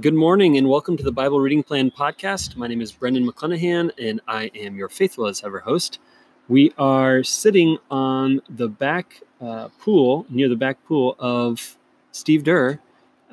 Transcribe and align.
Good 0.00 0.14
morning 0.14 0.56
and 0.56 0.70
welcome 0.70 0.96
to 0.96 1.02
the 1.02 1.12
Bible 1.12 1.38
Reading 1.38 1.62
Plan 1.62 1.90
podcast. 1.90 2.56
My 2.56 2.66
name 2.66 2.80
is 2.80 2.90
Brendan 2.92 3.30
McClenahan 3.30 3.90
and 3.98 4.22
I 4.26 4.50
am 4.54 4.74
your 4.74 4.88
faithful 4.88 5.26
as 5.26 5.44
ever 5.44 5.58
host. 5.60 5.98
We 6.48 6.72
are 6.78 7.22
sitting 7.22 7.76
on 7.90 8.40
the 8.48 8.68
back 8.68 9.20
uh, 9.38 9.68
pool, 9.78 10.24
near 10.30 10.48
the 10.48 10.56
back 10.56 10.82
pool 10.86 11.14
of 11.18 11.76
Steve 12.10 12.42
Durr, 12.42 12.80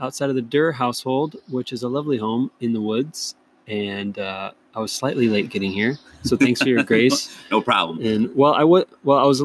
outside 0.01 0.29
of 0.29 0.35
the 0.35 0.41
Durr 0.41 0.73
household, 0.73 1.37
which 1.47 1.71
is 1.71 1.83
a 1.83 1.87
lovely 1.87 2.17
home 2.17 2.51
in 2.59 2.73
the 2.73 2.81
woods. 2.81 3.35
And 3.65 4.19
uh, 4.19 4.51
I 4.75 4.81
was 4.81 4.91
slightly 4.91 5.29
late 5.29 5.49
getting 5.49 5.71
here, 5.71 5.97
so 6.23 6.35
thanks 6.35 6.61
for 6.61 6.67
your 6.67 6.83
grace. 6.91 7.33
no 7.49 7.61
problem. 7.61 8.05
And 8.05 8.35
well, 8.35 8.53
I 8.53 8.65
was 8.65 8.83
well, 9.05 9.19
I 9.19 9.23
was 9.23 9.41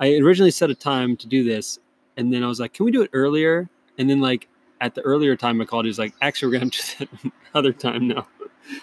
I 0.00 0.16
originally 0.16 0.50
set 0.50 0.68
a 0.68 0.74
time 0.74 1.16
to 1.18 1.28
do 1.28 1.44
this, 1.44 1.78
and 2.16 2.32
then 2.32 2.42
I 2.42 2.48
was 2.48 2.58
like, 2.58 2.72
"Can 2.72 2.86
we 2.86 2.90
do 2.90 3.02
it 3.02 3.10
earlier?" 3.12 3.68
And 3.98 4.10
then 4.10 4.20
like 4.20 4.48
at 4.80 4.94
the 4.94 5.02
earlier 5.02 5.36
time 5.36 5.60
I 5.60 5.64
called, 5.64 5.84
he 5.84 5.88
was 5.88 5.98
like, 5.98 6.14
actually, 6.20 6.52
we're 6.52 6.58
going 6.58 6.70
to 6.70 6.96
do 6.98 7.06
that 7.22 7.32
another 7.54 7.72
time 7.72 8.08
now. 8.08 8.26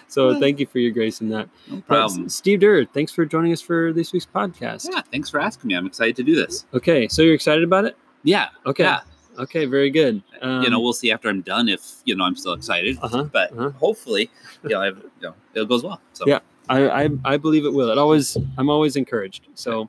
So 0.06 0.38
thank 0.38 0.60
you 0.60 0.66
for 0.66 0.80
your 0.80 0.90
grace 0.90 1.22
in 1.22 1.30
that. 1.30 1.48
No 1.66 1.80
problem. 1.80 2.24
But 2.24 2.32
Steve 2.32 2.60
Durr, 2.60 2.84
thanks 2.84 3.10
for 3.10 3.24
joining 3.24 3.54
us 3.54 3.62
for 3.62 3.90
this 3.90 4.12
week's 4.12 4.26
podcast. 4.26 4.86
Yeah, 4.92 5.00
thanks 5.10 5.30
for 5.30 5.40
asking 5.40 5.68
me. 5.68 5.76
I'm 5.76 5.86
excited 5.86 6.14
to 6.16 6.22
do 6.22 6.34
this. 6.34 6.66
Okay, 6.74 7.08
so 7.08 7.22
you're 7.22 7.32
excited 7.32 7.64
about 7.64 7.86
it? 7.86 7.96
Yeah. 8.22 8.48
Okay. 8.66 8.84
Yeah. 8.84 9.00
Okay, 9.38 9.64
very 9.64 9.88
good. 9.88 10.22
Um, 10.42 10.62
you 10.62 10.68
know, 10.68 10.78
we'll 10.78 10.92
see 10.92 11.10
after 11.10 11.30
I'm 11.30 11.40
done 11.40 11.70
if 11.70 12.02
you 12.04 12.14
know 12.14 12.24
I'm 12.24 12.36
still 12.36 12.52
excited. 12.52 12.98
Uh-huh, 13.00 13.24
but 13.32 13.50
uh-huh. 13.52 13.70
hopefully, 13.70 14.30
you 14.62 14.70
know, 14.70 14.82
I've, 14.82 14.98
you 14.98 15.28
know, 15.28 15.34
it 15.54 15.66
goes 15.66 15.82
well. 15.82 16.02
So 16.12 16.26
yeah, 16.26 16.40
I, 16.68 17.04
I 17.04 17.08
I 17.24 17.36
believe 17.38 17.64
it 17.64 17.72
will. 17.72 17.90
It 17.90 17.96
always 17.96 18.36
I'm 18.58 18.68
always 18.68 18.96
encouraged. 18.96 19.46
So. 19.54 19.88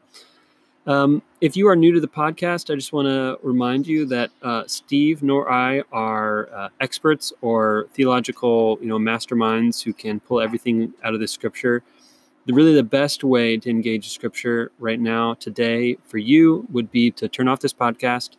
Um, 0.89 1.21
if 1.39 1.55
you 1.55 1.67
are 1.67 1.75
new 1.75 1.91
to 1.91 1.99
the 1.99 2.07
podcast, 2.07 2.73
I 2.73 2.75
just 2.75 2.93
want 2.93 3.07
to 3.07 3.37
remind 3.43 3.85
you 3.85 4.07
that 4.07 4.31
uh, 4.41 4.63
Steve 4.65 5.21
nor 5.21 5.51
I 5.51 5.83
are 5.91 6.49
uh, 6.51 6.69
experts 6.81 7.31
or 7.41 7.85
theological, 7.93 8.79
you 8.81 8.87
know, 8.87 8.97
masterminds 8.97 9.83
who 9.83 9.93
can 9.93 10.19
pull 10.19 10.41
everything 10.41 10.91
out 11.03 11.13
of 11.13 11.19
the 11.19 11.27
Scripture. 11.27 11.83
The, 12.47 12.55
really, 12.55 12.73
the 12.73 12.81
best 12.81 13.23
way 13.23 13.55
to 13.57 13.69
engage 13.69 14.09
Scripture 14.09 14.71
right 14.79 14.99
now, 14.99 15.35
today, 15.35 15.95
for 16.05 16.17
you, 16.17 16.65
would 16.71 16.89
be 16.89 17.11
to 17.11 17.27
turn 17.27 17.47
off 17.47 17.59
this 17.59 17.71
podcast, 17.73 18.31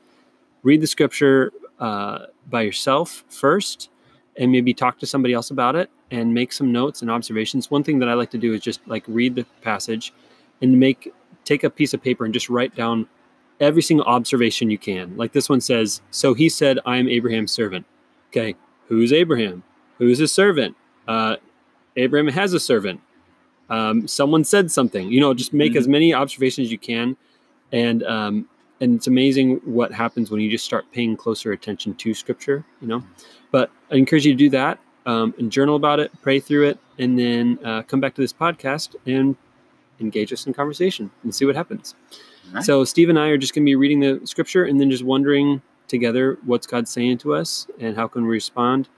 read 0.65 0.81
the 0.81 0.89
Scripture 0.89 1.53
uh, 1.79 2.27
by 2.49 2.63
yourself 2.63 3.23
first, 3.29 3.91
and 4.37 4.51
maybe 4.51 4.75
talk 4.75 4.99
to 4.99 5.07
somebody 5.07 5.35
else 5.35 5.53
about 5.53 5.77
it, 5.77 5.89
and 6.11 6.35
make 6.35 6.53
some 6.53 6.73
notes 6.73 7.01
and 7.01 7.13
observations. 7.13 7.71
One 7.71 7.85
thing 7.85 8.01
that 8.01 8.09
I 8.09 8.15
like 8.15 8.33
to 8.33 8.39
do 8.39 8.55
is 8.55 8.61
just 8.61 8.81
like 8.89 9.05
read 9.07 9.37
the 9.37 9.45
passage 9.63 10.13
and 10.61 10.81
make 10.81 11.13
take 11.51 11.65
a 11.65 11.71
piece 11.71 11.93
of 11.93 12.03
paper 12.03 12.25
and 12.25 12.33
just 12.33 12.49
write 12.49 12.75
down 12.77 13.09
every 13.59 13.83
single 13.83 14.07
observation 14.07 14.71
you 14.71 14.79
can. 14.79 15.17
Like 15.17 15.33
this 15.33 15.49
one 15.49 15.61
says, 15.61 16.01
So 16.11 16.33
he 16.33 16.49
said, 16.49 16.79
I 16.87 16.97
am 16.97 17.09
Abraham's 17.09 17.51
servant. 17.51 17.87
Okay, 18.29 18.55
who's 18.87 19.13
Abraham? 19.13 19.65
Who's 19.99 20.19
his 20.19 20.33
servant? 20.33 20.77
Uh, 21.09 21.37
Abraham 21.97 22.29
has 22.29 22.53
a 22.53 22.61
servant. 22.61 23.01
Um, 23.69 24.07
someone 24.07 24.45
said 24.45 24.71
something. 24.71 25.11
You 25.11 25.21
know, 25.21 25.35
just 25.35 25.53
make 25.53 25.73
mm-hmm. 25.73 25.79
as 25.79 25.89
many 25.89 26.15
observations 26.15 26.69
as 26.69 26.73
you 26.73 26.79
can. 26.79 27.17
And 27.73 28.03
um, 28.05 28.49
and 28.81 28.97
it's 28.97 29.07
amazing 29.07 29.61
what 29.65 29.93
happens 29.93 30.31
when 30.31 30.41
you 30.41 30.51
just 30.51 30.65
start 30.65 30.87
paying 30.93 31.17
closer 31.17 31.53
attention 31.53 31.95
to 31.97 32.15
scripture, 32.15 32.65
you 32.81 32.89
know. 32.89 33.03
But 33.51 33.71
I 33.91 33.97
encourage 33.97 34.25
you 34.25 34.33
to 34.33 34.39
do 34.39 34.51
that 34.51 34.79
um, 35.05 35.35
and 35.39 35.53
journal 35.53 35.77
about 35.77 36.01
it, 36.01 36.11
pray 36.23 36.41
through 36.41 36.69
it, 36.69 36.79
and 36.99 37.19
then 37.19 37.59
uh, 37.65 37.83
come 37.83 38.01
back 38.01 38.15
to 38.15 38.21
this 38.23 38.33
podcast 38.33 38.97
and 39.05 39.37
engage 40.01 40.33
us 40.33 40.47
in 40.47 40.53
conversation 40.53 41.11
and 41.23 41.35
see 41.35 41.45
what 41.45 41.57
happens. 41.57 41.95
Right. 42.53 42.65
So, 42.65 42.85
Steve 42.85 43.09
and 43.09 43.19
I 43.19 43.29
are 43.29 43.39
just 43.39 43.55
going 43.55 43.65
to 43.65 43.71
be 43.71 43.77
reading 43.77 44.01
the 44.01 44.21
scripture 44.25 44.65
and 44.65 44.81
then 44.81 44.91
just 44.91 45.05
wondering 45.05 45.63
together 45.89 46.39
what's 46.45 46.67
God 46.67 46.89
saying 46.89 47.19
to 47.19 47.35
us 47.35 47.67
and 47.81 47.97
how 47.97 48.09
can 48.09 48.23
we 48.23 48.31
respond. 48.31 48.89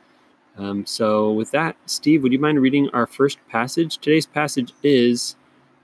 Um, 0.56 0.86
so, 0.86 1.32
with 1.32 1.50
that, 1.50 1.76
Steve, 1.86 2.22
would 2.22 2.32
you 2.32 2.38
mind 2.38 2.60
reading 2.60 2.88
our 2.90 3.06
first 3.06 3.38
passage? 3.48 3.98
Today's 3.98 4.26
passage 4.26 4.72
is 4.82 5.36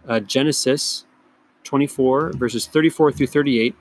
uh, 0.06 0.20
Genesis 0.20 1.04
24, 1.64 2.32
verses 2.34 2.66
34 2.66 3.12
through 3.12 3.26
38, 3.26 3.74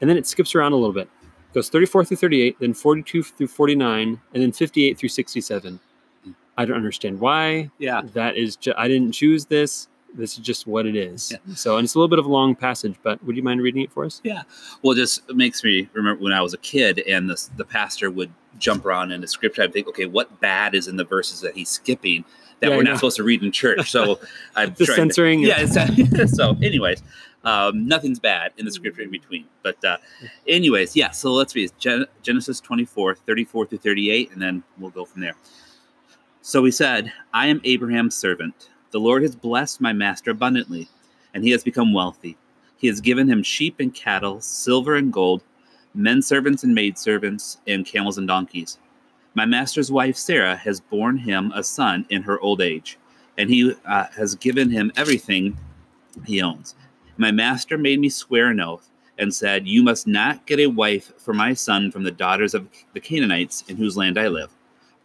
and 0.00 0.08
then 0.08 0.16
it 0.16 0.26
skips 0.26 0.54
around 0.54 0.72
a 0.72 0.76
little 0.76 0.92
bit. 0.92 1.08
It 1.22 1.54
goes 1.54 1.68
34 1.68 2.04
through 2.06 2.16
38, 2.18 2.56
then 2.60 2.74
42 2.74 3.22
through 3.22 3.46
49, 3.46 4.20
and 4.32 4.42
then 4.42 4.52
58 4.52 4.98
through 4.98 5.08
67. 5.08 5.80
Hmm. 6.24 6.30
I 6.56 6.64
don't 6.64 6.76
understand 6.76 7.20
why. 7.20 7.70
Yeah. 7.78 8.02
That 8.14 8.36
is, 8.36 8.56
ju- 8.56 8.74
I 8.76 8.88
didn't 8.88 9.12
choose 9.12 9.46
this 9.46 9.88
this 10.14 10.34
is 10.34 10.38
just 10.38 10.66
what 10.66 10.86
it 10.86 10.96
is. 10.96 11.32
Yeah. 11.32 11.54
So, 11.54 11.76
and 11.76 11.84
it's 11.84 11.94
a 11.94 11.98
little 11.98 12.08
bit 12.08 12.18
of 12.18 12.26
a 12.26 12.30
long 12.30 12.54
passage, 12.54 12.96
but 13.02 13.22
would 13.24 13.36
you 13.36 13.42
mind 13.42 13.60
reading 13.60 13.82
it 13.82 13.92
for 13.92 14.04
us? 14.04 14.20
Yeah. 14.24 14.42
Well, 14.82 14.92
it 14.92 15.00
just 15.00 15.28
makes 15.32 15.62
me 15.64 15.88
remember 15.92 16.22
when 16.22 16.32
I 16.32 16.40
was 16.40 16.54
a 16.54 16.58
kid 16.58 17.00
and 17.00 17.28
the, 17.28 17.48
the 17.56 17.64
pastor 17.64 18.10
would 18.10 18.32
jump 18.58 18.84
around 18.84 19.12
in 19.12 19.20
the 19.20 19.26
scripture. 19.26 19.62
I'd 19.62 19.72
think, 19.72 19.88
okay, 19.88 20.06
what 20.06 20.40
bad 20.40 20.74
is 20.74 20.88
in 20.88 20.96
the 20.96 21.04
verses 21.04 21.40
that 21.40 21.54
he's 21.56 21.68
skipping 21.68 22.24
that 22.60 22.70
yeah, 22.70 22.76
we're 22.76 22.84
not 22.84 22.96
supposed 22.96 23.16
to 23.16 23.24
read 23.24 23.42
in 23.42 23.52
church? 23.52 23.90
So 23.90 24.20
I'm 24.56 24.74
the 24.74 24.86
censoring. 24.86 25.42
To, 25.42 25.48
yeah. 25.48 26.26
so, 26.26 26.56
anyways, 26.62 27.02
um, 27.42 27.86
nothing's 27.86 28.20
bad 28.20 28.52
in 28.56 28.64
the 28.64 28.72
scripture 28.72 29.02
in 29.02 29.10
between. 29.10 29.46
But, 29.62 29.84
uh, 29.84 29.98
anyways, 30.46 30.96
yeah. 30.96 31.10
So 31.10 31.32
let's 31.32 31.54
read 31.54 31.72
Gen- 31.78 32.06
Genesis 32.22 32.60
24, 32.60 33.16
34 33.16 33.66
through 33.66 33.78
38, 33.78 34.32
and 34.32 34.40
then 34.40 34.62
we'll 34.78 34.90
go 34.90 35.04
from 35.04 35.22
there. 35.22 35.34
So 36.40 36.62
he 36.62 36.70
said, 36.70 37.10
I 37.32 37.46
am 37.46 37.60
Abraham's 37.64 38.14
servant. 38.14 38.68
The 38.94 39.00
Lord 39.00 39.22
has 39.22 39.34
blessed 39.34 39.80
my 39.80 39.92
master 39.92 40.30
abundantly, 40.30 40.88
and 41.34 41.42
he 41.42 41.50
has 41.50 41.64
become 41.64 41.92
wealthy. 41.92 42.36
He 42.76 42.86
has 42.86 43.00
given 43.00 43.28
him 43.28 43.42
sheep 43.42 43.80
and 43.80 43.92
cattle, 43.92 44.40
silver 44.40 44.94
and 44.94 45.12
gold, 45.12 45.42
men 45.96 46.22
servants 46.22 46.62
and 46.62 46.76
maidservants, 46.76 47.58
and 47.66 47.84
camels 47.84 48.18
and 48.18 48.28
donkeys. 48.28 48.78
My 49.34 49.46
master's 49.46 49.90
wife 49.90 50.16
Sarah 50.16 50.54
has 50.54 50.78
borne 50.78 51.18
him 51.18 51.50
a 51.56 51.64
son 51.64 52.06
in 52.08 52.22
her 52.22 52.38
old 52.38 52.60
age, 52.60 52.96
and 53.36 53.50
he 53.50 53.74
uh, 53.84 54.06
has 54.16 54.36
given 54.36 54.70
him 54.70 54.92
everything 54.94 55.56
he 56.24 56.40
owns. 56.40 56.76
My 57.16 57.32
master 57.32 57.76
made 57.76 57.98
me 57.98 58.08
swear 58.08 58.46
an 58.46 58.60
oath 58.60 58.88
and 59.18 59.34
said, 59.34 59.66
You 59.66 59.82
must 59.82 60.06
not 60.06 60.46
get 60.46 60.60
a 60.60 60.68
wife 60.68 61.10
for 61.18 61.34
my 61.34 61.52
son 61.52 61.90
from 61.90 62.04
the 62.04 62.12
daughters 62.12 62.54
of 62.54 62.68
the 62.92 63.00
Canaanites 63.00 63.64
in 63.66 63.76
whose 63.76 63.96
land 63.96 64.16
I 64.16 64.28
live. 64.28 64.52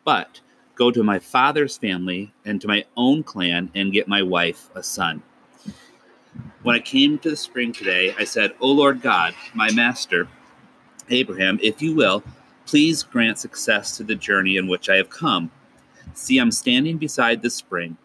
But 0.06 0.42
go 0.80 0.90
to 0.90 1.04
my 1.04 1.20
father's 1.20 1.78
family 1.78 2.34
and 2.46 2.62
to 2.62 2.68
my 2.68 2.86
own 2.96 3.22
clan 3.22 3.70
and 3.76 3.92
get 3.92 4.08
my 4.08 4.24
wife 4.24 4.70
a 4.76 4.82
son. 4.82 5.22
When 6.64 6.74
I 6.74 6.80
came 6.80 7.20
to 7.20 7.32
the 7.32 7.36
spring 7.36 7.74
today, 7.74 8.16
I 8.18 8.24
said, 8.24 8.54
O 8.62 8.72
Lord 8.72 9.02
God, 9.02 9.36
my 9.54 9.70
master, 9.72 10.30
Abraham, 11.10 11.60
if 11.62 11.82
you 11.82 11.94
will, 11.94 12.24
please 12.66 13.04
grant 13.04 13.40
success 13.40 13.98
to 13.98 14.04
the 14.04 14.16
journey 14.16 14.56
in 14.56 14.68
which 14.68 14.90
I 14.90 14.96
have 14.96 15.10
come. 15.10 15.52
See, 16.14 16.38
I'm 16.38 16.52
standing 16.52 16.98
beside 16.98 17.42
the 17.42 17.50
spring. 17.50 17.98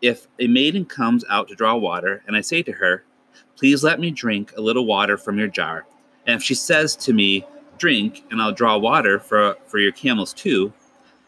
If 0.00 0.28
a 0.38 0.46
maiden 0.46 0.86
comes 0.86 1.26
out 1.28 1.48
to 1.48 1.54
draw 1.54 1.76
water, 1.76 2.22
and 2.26 2.34
I 2.36 2.40
say 2.40 2.62
to 2.62 2.72
her, 2.72 3.04
Please 3.56 3.84
let 3.84 4.00
me 4.00 4.10
drink 4.10 4.52
a 4.56 4.60
little 4.60 4.86
water 4.86 5.18
from 5.18 5.38
your 5.38 5.48
jar, 5.48 5.84
and 6.26 6.36
if 6.36 6.42
she 6.42 6.54
says 6.54 6.96
to 6.96 7.12
me, 7.12 7.44
Drink, 7.76 8.24
and 8.30 8.40
I'll 8.40 8.52
draw 8.52 8.78
water 8.78 9.18
for, 9.18 9.56
for 9.66 9.78
your 9.78 9.92
camels 9.92 10.32
too, 10.32 10.72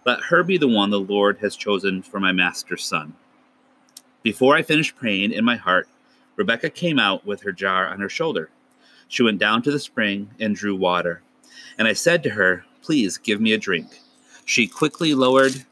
let 0.05 0.21
her 0.25 0.43
be 0.43 0.57
the 0.57 0.69
one 0.69 0.91
the 0.91 1.01
Lord 1.01 1.39
has 1.39 1.57
chosen 1.57 2.03
for 2.03 2.21
my 2.21 2.33
master's 2.33 2.85
son. 2.85 3.15
Before 4.23 4.57
I 4.57 4.63
finished 4.63 4.97
praying 4.97 5.33
in 5.33 5.45
my 5.45 5.57
heart, 5.57 5.89
Rebecca 6.37 6.71
came 6.71 6.99
out 6.99 7.27
with 7.27 7.43
her 7.43 7.53
jar 7.53 7.89
on 7.89 8.01
her 8.01 8.09
shoulder. 8.09 8.51
She 9.09 9.23
went 9.23 9.39
down 9.39 9.63
to 9.63 9.71
the 9.71 9.79
spring 9.79 10.31
and 10.39 10.55
drew 10.55 10.75
water. 10.75 11.23
And 11.79 11.89
I 11.89 11.93
said 11.93 12.23
to 12.23 12.31
her, 12.31 12.65
Please 12.83 13.19
give 13.19 13.41
me 13.41 13.53
a 13.53 13.59
drink. 13.59 14.01
She 14.45 14.67
quickly 14.67 15.15
lowered 15.15 15.65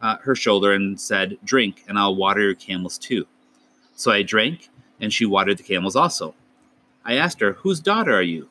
uh, 0.00 0.16
her 0.18 0.34
shoulder 0.34 0.72
and 0.72 1.00
said, 1.00 1.38
Drink, 1.44 1.84
and 1.88 1.98
I'll 1.98 2.14
water 2.14 2.40
your 2.40 2.54
camels 2.54 2.98
too. 2.98 3.26
So 3.94 4.12
I 4.12 4.22
drank, 4.22 4.68
and 5.00 5.12
she 5.12 5.26
watered 5.26 5.58
the 5.58 5.62
camels 5.64 5.96
also. 5.96 6.34
I 7.04 7.16
asked 7.16 7.40
her, 7.40 7.54
Whose 7.54 7.80
daughter 7.80 8.14
are 8.14 8.22
you? 8.22 8.48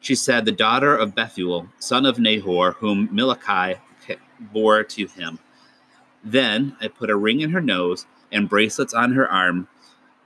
She 0.00 0.14
said, 0.14 0.44
The 0.44 0.52
daughter 0.52 0.96
of 0.96 1.14
Bethuel, 1.14 1.68
son 1.78 2.06
of 2.06 2.18
Nahor, 2.18 2.72
whom 2.72 3.08
Milcah 3.10 3.80
bore 4.40 4.82
to 4.84 5.06
him. 5.06 5.38
Then 6.24 6.76
I 6.80 6.88
put 6.88 7.10
a 7.10 7.16
ring 7.16 7.40
in 7.40 7.50
her 7.50 7.60
nose 7.60 8.06
and 8.32 8.48
bracelets 8.48 8.94
on 8.94 9.12
her 9.12 9.28
arm, 9.28 9.68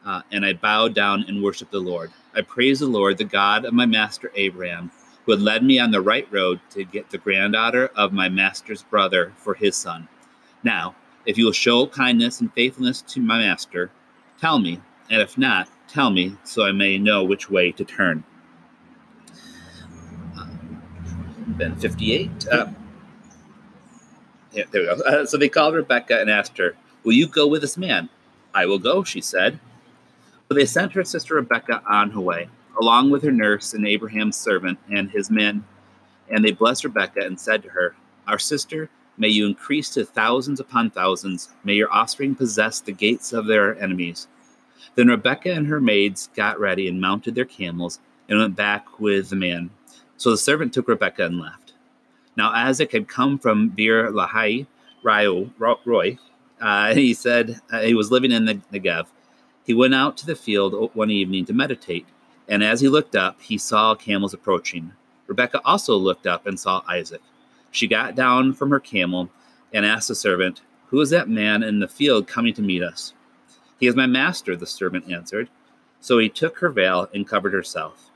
uh, 0.04 0.22
and 0.30 0.44
I 0.44 0.52
bowed 0.52 0.94
down 0.94 1.24
and 1.28 1.42
worshiped 1.42 1.72
the 1.72 1.80
Lord. 1.80 2.10
I 2.34 2.42
praised 2.42 2.80
the 2.80 2.86
Lord, 2.86 3.18
the 3.18 3.24
God 3.24 3.64
of 3.64 3.74
my 3.74 3.86
master 3.86 4.30
Abraham, 4.34 4.90
who 5.24 5.32
had 5.32 5.40
led 5.40 5.64
me 5.64 5.78
on 5.78 5.90
the 5.90 6.00
right 6.00 6.26
road 6.30 6.60
to 6.70 6.84
get 6.84 7.10
the 7.10 7.18
granddaughter 7.18 7.90
of 7.96 8.12
my 8.12 8.28
master's 8.28 8.82
brother 8.82 9.32
for 9.36 9.54
his 9.54 9.76
son. 9.76 10.08
Now, 10.62 10.94
If 11.26 11.36
you 11.36 11.44
will 11.44 11.52
show 11.52 11.86
kindness 11.86 12.40
and 12.40 12.50
faithfulness 12.54 13.02
to 13.02 13.20
my 13.20 13.38
master, 13.38 13.90
tell 14.40 14.58
me, 14.58 14.80
and 15.10 15.20
if 15.20 15.36
not, 15.36 15.68
tell 15.86 16.08
me, 16.08 16.38
so 16.42 16.64
I 16.64 16.72
may 16.72 16.96
know 16.96 17.22
which 17.22 17.50
way 17.50 17.70
to 17.72 17.84
turn. 17.84 18.24
Then 21.46 21.76
58. 21.76 22.48
Uh, 22.48 22.68
yeah, 24.58 24.64
there 24.72 24.82
we 24.82 24.86
go. 24.88 25.02
Uh, 25.02 25.24
so 25.24 25.36
they 25.36 25.48
called 25.48 25.74
Rebecca 25.74 26.20
and 26.20 26.28
asked 26.28 26.58
her, 26.58 26.74
Will 27.04 27.12
you 27.12 27.28
go 27.28 27.46
with 27.46 27.60
this 27.60 27.76
man? 27.76 28.08
I 28.52 28.66
will 28.66 28.80
go, 28.80 29.04
she 29.04 29.20
said. 29.20 29.60
So 30.48 30.54
they 30.54 30.64
sent 30.64 30.92
her 30.92 31.04
sister 31.04 31.36
Rebecca 31.36 31.80
on 31.86 32.10
her 32.10 32.20
way, 32.20 32.48
along 32.80 33.10
with 33.10 33.22
her 33.22 33.30
nurse 33.30 33.72
and 33.72 33.86
Abraham's 33.86 34.36
servant 34.36 34.78
and 34.90 35.10
his 35.10 35.30
men. 35.30 35.64
And 36.28 36.44
they 36.44 36.50
blessed 36.50 36.84
Rebecca 36.84 37.20
and 37.20 37.38
said 37.38 37.62
to 37.62 37.68
her, 37.68 37.94
Our 38.26 38.38
sister, 38.38 38.90
may 39.16 39.28
you 39.28 39.46
increase 39.46 39.90
to 39.90 40.04
thousands 40.04 40.58
upon 40.58 40.90
thousands. 40.90 41.50
May 41.62 41.74
your 41.74 41.92
offspring 41.92 42.34
possess 42.34 42.80
the 42.80 42.92
gates 42.92 43.32
of 43.32 43.46
their 43.46 43.80
enemies. 43.80 44.26
Then 44.96 45.06
Rebecca 45.06 45.52
and 45.52 45.68
her 45.68 45.80
maids 45.80 46.30
got 46.34 46.58
ready 46.58 46.88
and 46.88 47.00
mounted 47.00 47.36
their 47.36 47.44
camels 47.44 48.00
and 48.28 48.40
went 48.40 48.56
back 48.56 48.98
with 48.98 49.30
the 49.30 49.36
man. 49.36 49.70
So 50.16 50.32
the 50.32 50.36
servant 50.36 50.74
took 50.74 50.88
Rebecca 50.88 51.26
and 51.26 51.38
left. 51.38 51.67
Now 52.38 52.52
Isaac 52.52 52.92
had 52.92 53.08
come 53.08 53.36
from 53.36 53.70
Beer 53.70 54.12
Lahai, 54.12 54.68
Roi. 55.02 56.18
Uh, 56.60 56.94
he 56.94 57.12
said 57.12 57.60
uh, 57.72 57.80
he 57.80 57.94
was 57.94 58.12
living 58.12 58.30
in 58.30 58.44
the 58.44 58.60
Negev. 58.72 59.06
He 59.64 59.74
went 59.74 59.96
out 59.96 60.16
to 60.18 60.26
the 60.26 60.36
field 60.36 60.92
one 60.94 61.10
evening 61.10 61.46
to 61.46 61.52
meditate, 61.52 62.06
and 62.48 62.62
as 62.62 62.80
he 62.80 62.88
looked 62.88 63.16
up, 63.16 63.42
he 63.42 63.58
saw 63.58 63.96
camels 63.96 64.34
approaching. 64.34 64.92
Rebekah 65.26 65.62
also 65.64 65.96
looked 65.96 66.28
up 66.28 66.46
and 66.46 66.60
saw 66.60 66.84
Isaac. 66.88 67.22
She 67.72 67.88
got 67.88 68.14
down 68.14 68.54
from 68.54 68.70
her 68.70 68.80
camel 68.80 69.30
and 69.72 69.84
asked 69.84 70.06
the 70.06 70.14
servant, 70.14 70.62
Who 70.90 71.00
is 71.00 71.10
that 71.10 71.28
man 71.28 71.64
in 71.64 71.80
the 71.80 71.88
field 71.88 72.28
coming 72.28 72.54
to 72.54 72.62
meet 72.62 72.84
us? 72.84 73.14
He 73.80 73.88
is 73.88 73.96
my 73.96 74.06
master, 74.06 74.54
the 74.54 74.64
servant 74.64 75.10
answered. 75.10 75.50
So 76.00 76.18
he 76.18 76.28
took 76.28 76.58
her 76.58 76.70
veil 76.70 77.08
and 77.12 77.26
covered 77.26 77.52
herself. 77.52 78.10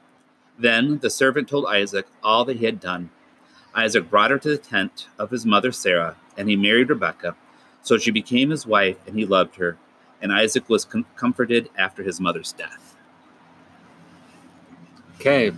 Then 0.57 0.99
the 0.99 1.11
servant 1.11 1.49
told 1.49 1.67
Isaac 1.67 2.07
all 2.23 2.45
that 2.45 2.59
he 2.59 2.67
had 2.67 2.79
done. 2.79 3.11
Isaac 3.75 4.11
brought 4.11 4.31
her 4.31 4.39
to 4.39 4.49
the 4.49 4.59
tent 4.59 5.09
of 5.19 5.31
his 5.31 5.47
mother 5.47 5.73
Sarah, 5.73 6.17
and 6.37 6.49
he 6.49 6.57
married 6.57 6.91
Rebekah. 6.91 7.37
So 7.83 7.99
she 7.99 8.11
became 8.11 8.51
his 8.51 8.67
wife, 8.67 8.97
and 9.07 9.19
he 9.19 9.27
loved 9.27 9.57
her. 9.57 9.77
And 10.21 10.33
Isaac 10.33 10.69
was 10.69 10.85
com- 10.85 11.07
comforted 11.17 11.69
after 11.77 12.03
his 12.03 12.21
mother's 12.21 12.53
death. 12.53 12.97
Okay. 15.17 15.53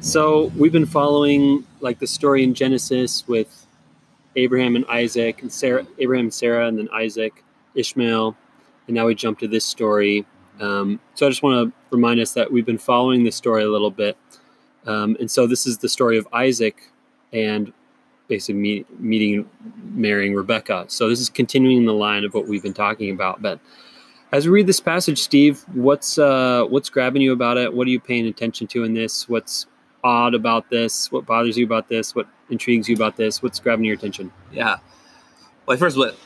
So 0.00 0.52
we've 0.56 0.72
been 0.72 0.86
following 0.86 1.64
like 1.80 1.98
the 1.98 2.06
story 2.06 2.42
in 2.44 2.54
Genesis 2.54 3.26
with 3.26 3.66
Abraham 4.36 4.76
and 4.76 4.84
Isaac 4.86 5.42
and 5.42 5.52
Sarah, 5.52 5.86
Abraham 5.98 6.26
and 6.26 6.34
Sarah, 6.34 6.66
and 6.66 6.78
then 6.78 6.88
Isaac, 6.92 7.44
Ishmael, 7.74 8.36
and 8.86 8.94
now 8.94 9.06
we 9.06 9.14
jump 9.14 9.38
to 9.40 9.48
this 9.48 9.64
story. 9.64 10.26
Um, 10.60 11.00
so 11.14 11.26
I 11.26 11.30
just 11.30 11.42
want 11.42 11.68
to 11.68 11.74
remind 11.94 12.20
us 12.20 12.32
that 12.34 12.50
we've 12.50 12.66
been 12.66 12.78
following 12.78 13.24
this 13.24 13.36
story 13.36 13.62
a 13.62 13.68
little 13.68 13.90
bit, 13.90 14.16
um, 14.86 15.16
and 15.20 15.30
so 15.30 15.46
this 15.46 15.66
is 15.66 15.78
the 15.78 15.88
story 15.88 16.18
of 16.18 16.26
Isaac 16.32 16.90
and 17.32 17.72
basically 18.28 18.60
meet, 18.60 19.00
meeting, 19.00 19.48
marrying 19.92 20.34
Rebecca. 20.34 20.84
So 20.88 21.08
this 21.08 21.20
is 21.20 21.28
continuing 21.28 21.84
the 21.84 21.92
line 21.92 22.24
of 22.24 22.34
what 22.34 22.46
we've 22.46 22.62
been 22.62 22.74
talking 22.74 23.10
about. 23.10 23.42
But 23.42 23.60
as 24.32 24.46
we 24.46 24.52
read 24.52 24.66
this 24.66 24.80
passage, 24.80 25.18
Steve, 25.18 25.62
what's 25.74 26.18
uh, 26.18 26.64
what's 26.68 26.88
grabbing 26.88 27.22
you 27.22 27.32
about 27.32 27.58
it? 27.58 27.72
What 27.72 27.86
are 27.86 27.90
you 27.90 28.00
paying 28.00 28.26
attention 28.26 28.66
to 28.68 28.84
in 28.84 28.94
this? 28.94 29.28
What's 29.28 29.66
odd 30.02 30.34
about 30.34 30.70
this? 30.70 31.12
What 31.12 31.26
bothers 31.26 31.56
you 31.56 31.64
about 31.66 31.88
this? 31.88 32.14
What 32.14 32.26
intrigues 32.50 32.88
you 32.88 32.96
about 32.96 33.16
this? 33.16 33.42
What's 33.42 33.60
grabbing 33.60 33.84
your 33.84 33.94
attention? 33.94 34.32
Yeah. 34.50 34.76
Well, 35.66 35.76
first, 35.76 35.96
what 35.96 36.16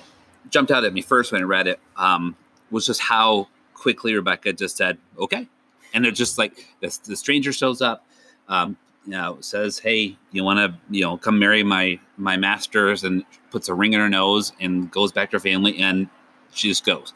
jumped 0.48 0.70
out 0.70 0.84
at 0.84 0.92
me 0.92 1.02
first 1.02 1.32
when 1.32 1.42
I 1.42 1.44
read 1.44 1.66
it 1.66 1.80
um, 1.96 2.36
was 2.70 2.86
just 2.86 3.00
how 3.00 3.48
quickly 3.74 4.14
Rebecca 4.14 4.52
just 4.52 4.76
said, 4.76 4.98
okay. 5.18 5.48
And 5.92 6.06
it 6.06 6.12
just 6.12 6.38
like 6.38 6.66
the, 6.80 6.96
the 7.04 7.16
stranger 7.16 7.52
shows 7.52 7.82
up, 7.82 8.05
um, 8.48 8.76
you 9.04 9.12
know, 9.12 9.38
says, 9.40 9.78
hey, 9.78 10.16
you 10.32 10.42
want 10.42 10.58
to, 10.58 10.78
you 10.90 11.02
know, 11.02 11.16
come 11.16 11.38
marry 11.38 11.62
my, 11.62 11.98
my 12.16 12.36
masters 12.36 13.04
and 13.04 13.24
puts 13.50 13.68
a 13.68 13.74
ring 13.74 13.92
in 13.92 14.00
her 14.00 14.08
nose 14.08 14.52
and 14.60 14.90
goes 14.90 15.12
back 15.12 15.30
to 15.30 15.36
her 15.36 15.40
family 15.40 15.78
and 15.78 16.08
she 16.52 16.68
just 16.68 16.84
goes. 16.84 17.12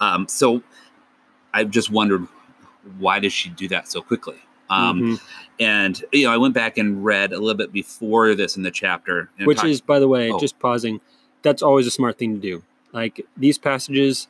Um, 0.00 0.26
so 0.28 0.62
I've 1.52 1.70
just 1.70 1.90
wondered, 1.90 2.26
why 2.98 3.18
does 3.18 3.32
she 3.32 3.50
do 3.50 3.68
that 3.68 3.88
so 3.88 4.00
quickly? 4.00 4.36
Um, 4.70 5.00
mm-hmm. 5.00 5.14
And 5.60 6.04
you 6.12 6.24
know, 6.24 6.32
I 6.32 6.36
went 6.36 6.54
back 6.54 6.78
and 6.78 7.04
read 7.04 7.32
a 7.32 7.38
little 7.38 7.56
bit 7.56 7.72
before 7.72 8.34
this 8.34 8.56
in 8.56 8.62
the 8.62 8.70
chapter, 8.70 9.30
which 9.42 9.58
talked, 9.58 9.68
is, 9.68 9.80
by 9.80 9.98
the 9.98 10.08
way, 10.08 10.30
oh. 10.30 10.38
just 10.38 10.58
pausing. 10.58 11.00
That's 11.42 11.62
always 11.62 11.86
a 11.86 11.90
smart 11.90 12.18
thing 12.18 12.34
to 12.34 12.40
do. 12.40 12.62
Like 12.92 13.26
these 13.36 13.58
passages 13.58 14.28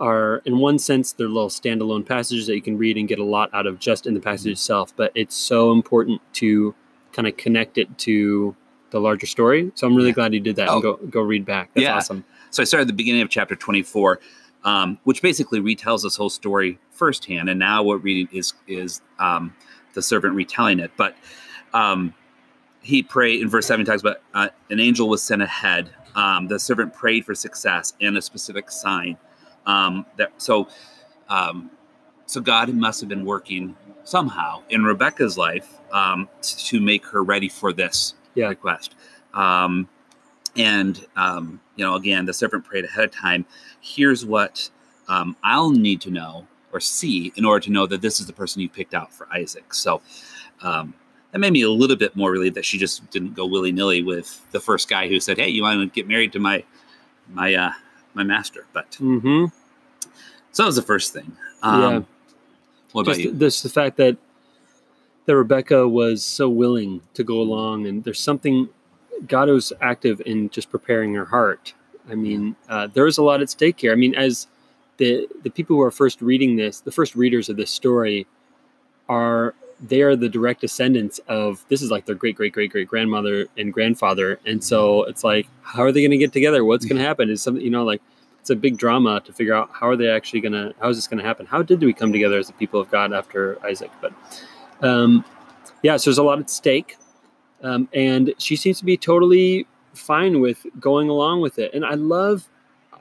are, 0.00 0.42
in 0.44 0.58
one 0.58 0.78
sense, 0.78 1.12
they're 1.12 1.28
little 1.28 1.48
standalone 1.48 2.06
passages 2.06 2.46
that 2.46 2.54
you 2.54 2.62
can 2.62 2.78
read 2.78 2.96
and 2.96 3.06
get 3.06 3.18
a 3.18 3.24
lot 3.24 3.50
out 3.52 3.66
of 3.66 3.78
just 3.78 4.06
in 4.06 4.14
the 4.14 4.20
passage 4.20 4.46
mm-hmm. 4.46 4.52
itself. 4.52 4.94
But 4.96 5.12
it's 5.14 5.36
so 5.36 5.72
important 5.72 6.20
to 6.34 6.74
kind 7.12 7.28
of 7.28 7.36
connect 7.36 7.78
it 7.78 7.98
to 7.98 8.56
the 8.90 9.00
larger 9.00 9.26
story. 9.26 9.70
So 9.74 9.86
I'm 9.86 9.94
really 9.94 10.08
yeah. 10.08 10.14
glad 10.14 10.34
you 10.34 10.40
did 10.40 10.56
that 10.56 10.68
oh. 10.68 10.74
and 10.74 10.82
go 10.82 10.96
go 10.96 11.20
read 11.20 11.44
back. 11.44 11.70
That's 11.74 11.84
yeah. 11.84 11.96
awesome. 11.96 12.24
So 12.50 12.62
I 12.62 12.64
started 12.64 12.82
at 12.82 12.86
the 12.88 12.94
beginning 12.94 13.22
of 13.22 13.28
chapter 13.28 13.54
24, 13.54 14.18
um, 14.64 14.98
which 15.04 15.22
basically 15.22 15.60
retells 15.60 16.02
this 16.02 16.16
whole 16.16 16.30
story 16.30 16.78
firsthand, 16.90 17.48
and 17.48 17.58
now 17.58 17.82
what 17.82 18.02
reading 18.02 18.28
is 18.36 18.54
is 18.66 19.00
um, 19.18 19.54
the 19.94 20.02
servant 20.02 20.34
retelling 20.34 20.80
it. 20.80 20.90
But 20.96 21.14
um, 21.72 22.14
he 22.80 23.02
prayed 23.02 23.42
in 23.42 23.48
verse 23.48 23.66
seven 23.66 23.86
talks 23.86 24.00
about 24.00 24.22
uh, 24.34 24.48
an 24.70 24.80
angel 24.80 25.08
was 25.08 25.22
sent 25.22 25.42
ahead 25.42 25.90
um, 26.14 26.48
the 26.48 26.58
servant 26.58 26.94
prayed 26.94 27.24
for 27.24 27.34
success 27.34 27.94
and 28.00 28.16
a 28.16 28.22
specific 28.22 28.70
sign. 28.70 29.16
Um, 29.66 30.06
that 30.16 30.32
so, 30.38 30.68
um, 31.28 31.70
so 32.26 32.40
God 32.40 32.72
must 32.74 33.00
have 33.00 33.08
been 33.08 33.24
working 33.24 33.76
somehow 34.04 34.62
in 34.70 34.84
Rebecca's 34.84 35.36
life 35.36 35.78
um, 35.92 36.28
to 36.42 36.80
make 36.80 37.06
her 37.06 37.22
ready 37.22 37.48
for 37.48 37.72
this 37.72 38.14
yeah. 38.34 38.48
request. 38.48 38.94
Um, 39.34 39.88
and 40.56 41.04
um, 41.16 41.60
you 41.76 41.84
know, 41.84 41.94
again, 41.94 42.24
the 42.26 42.32
servant 42.32 42.64
prayed 42.64 42.84
ahead 42.84 43.04
of 43.04 43.12
time. 43.12 43.46
Here's 43.80 44.24
what 44.24 44.70
um, 45.08 45.36
I'll 45.42 45.70
need 45.70 46.00
to 46.02 46.10
know 46.10 46.46
or 46.72 46.80
see 46.80 47.32
in 47.36 47.44
order 47.44 47.64
to 47.64 47.70
know 47.70 47.86
that 47.86 48.00
this 48.00 48.20
is 48.20 48.26
the 48.26 48.32
person 48.32 48.62
you 48.62 48.68
picked 48.68 48.94
out 48.94 49.12
for 49.12 49.28
Isaac. 49.32 49.74
So, 49.74 50.02
um, 50.62 50.94
that 51.32 51.38
made 51.38 51.52
me 51.52 51.62
a 51.62 51.70
little 51.70 51.96
bit 51.96 52.16
more 52.16 52.30
relieved 52.32 52.56
that 52.56 52.64
she 52.64 52.78
just 52.78 53.08
didn't 53.10 53.34
go 53.34 53.46
willy 53.46 53.70
nilly 53.70 54.02
with 54.02 54.44
the 54.50 54.60
first 54.60 54.88
guy 54.88 55.08
who 55.08 55.20
said, 55.20 55.38
"Hey, 55.38 55.48
you 55.48 55.62
want 55.62 55.80
to 55.80 55.86
get 55.94 56.08
married 56.08 56.32
to 56.32 56.40
my 56.40 56.64
my 57.28 57.54
uh, 57.54 57.72
my 58.14 58.22
master?" 58.22 58.66
But 58.72 58.92
mm-hmm. 58.92 59.46
so 60.52 60.62
that 60.62 60.66
was 60.66 60.76
the 60.76 60.82
first 60.82 61.12
thing. 61.12 61.36
Um, 61.62 61.80
yeah. 61.80 62.02
What 62.92 63.06
just 63.06 63.20
about 63.20 63.24
you? 63.24 63.32
This 63.32 63.62
the 63.62 63.68
fact 63.68 63.96
that 63.96 64.16
that 65.26 65.36
Rebecca 65.36 65.86
was 65.86 66.24
so 66.24 66.48
willing 66.48 67.02
to 67.14 67.22
go 67.22 67.40
along, 67.40 67.86
and 67.86 68.04
there's 68.04 68.20
something 68.20 68.68
God 69.26 69.48
was 69.48 69.72
active 69.80 70.20
in 70.24 70.50
just 70.50 70.70
preparing 70.70 71.14
her 71.14 71.26
heart. 71.26 71.74
I 72.10 72.14
mean, 72.14 72.56
uh, 72.68 72.88
there 72.88 73.04
was 73.04 73.18
a 73.18 73.22
lot 73.22 73.40
at 73.40 73.50
stake 73.50 73.80
here. 73.80 73.92
I 73.92 73.96
mean, 73.96 74.14
as 74.14 74.46
the 74.96 75.28
the 75.42 75.50
people 75.50 75.76
who 75.76 75.82
are 75.82 75.90
first 75.90 76.20
reading 76.20 76.56
this, 76.56 76.80
the 76.80 76.92
first 76.92 77.14
readers 77.14 77.48
of 77.48 77.56
this 77.56 77.70
story, 77.70 78.26
are 79.08 79.54
they 79.82 80.02
are 80.02 80.14
the 80.14 80.28
direct 80.28 80.60
descendants 80.60 81.20
of 81.28 81.64
this 81.68 81.80
is 81.82 81.90
like 81.90 82.04
their 82.06 82.14
great 82.14 82.36
great 82.36 82.52
great 82.52 82.70
great 82.70 82.88
grandmother 82.88 83.46
and 83.56 83.72
grandfather. 83.72 84.38
And 84.44 84.62
so 84.62 85.04
it's 85.04 85.24
like 85.24 85.46
how 85.62 85.82
are 85.82 85.92
they 85.92 86.00
going 86.02 86.10
to 86.10 86.18
get 86.18 86.32
together? 86.32 86.64
What's 86.64 86.84
going 86.84 86.98
to 86.98 87.04
happen? 87.04 87.30
Is 87.30 87.42
something 87.42 87.64
you 87.64 87.70
know 87.70 87.84
like 87.84 88.02
it's 88.40 88.50
a 88.50 88.56
big 88.56 88.76
drama 88.78 89.20
to 89.20 89.32
figure 89.32 89.54
out 89.54 89.70
how 89.72 89.88
are 89.88 89.96
they 89.96 90.08
actually 90.08 90.40
going 90.40 90.52
to 90.52 90.74
how 90.80 90.88
is 90.88 90.98
this 90.98 91.06
going 91.06 91.18
to 91.18 91.24
happen? 91.24 91.46
How 91.46 91.62
did 91.62 91.80
we 91.80 91.92
come 91.92 92.12
together 92.12 92.38
as 92.38 92.46
the 92.46 92.52
people 92.54 92.80
of 92.80 92.90
god 92.90 93.12
after 93.12 93.64
isaac? 93.64 93.90
But 94.00 94.12
um, 94.82 95.24
yeah 95.82 95.96
so 95.96 96.10
there's 96.10 96.18
a 96.18 96.22
lot 96.22 96.38
at 96.38 96.50
stake. 96.50 96.96
Um, 97.62 97.88
and 97.92 98.32
she 98.38 98.56
seems 98.56 98.78
to 98.78 98.86
be 98.86 98.96
totally 98.96 99.66
fine 99.92 100.40
with 100.40 100.64
going 100.78 101.08
along 101.08 101.40
with 101.40 101.58
it. 101.58 101.72
And 101.74 101.84
i 101.84 101.94
love 101.94 102.48